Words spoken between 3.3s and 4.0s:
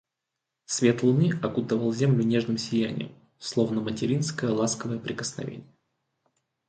словно